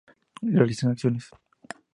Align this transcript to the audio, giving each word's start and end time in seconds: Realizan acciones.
Realizan 0.57 0.89
acciones. 0.89 1.29